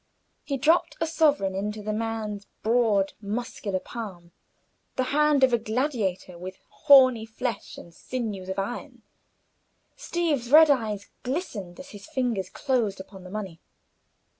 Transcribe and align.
He 0.43 0.57
dropped 0.57 0.97
a 0.99 1.05
sovereign 1.05 1.53
into 1.53 1.83
the 1.83 1.93
man's 1.93 2.47
broad, 2.63 3.13
muscular 3.21 3.79
palm 3.79 4.31
the 4.95 5.03
hand 5.13 5.43
of 5.43 5.53
a 5.53 5.59
gladiator, 5.59 6.39
with 6.39 6.57
horny 6.69 7.23
flesh 7.27 7.77
and 7.77 7.93
sinews 7.93 8.49
of 8.49 8.57
iron. 8.57 9.03
Steeve's 9.95 10.49
red 10.49 10.71
eyes 10.71 11.11
glistened 11.21 11.79
as 11.79 11.89
his 11.91 12.07
fingers 12.07 12.49
closed 12.49 12.99
upon 12.99 13.23
the 13.23 13.29
money. 13.29 13.61